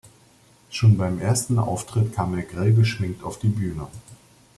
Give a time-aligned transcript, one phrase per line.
[0.71, 3.85] Schon beim ersten Auftritt kam er grell geschminkt auf die Bühne.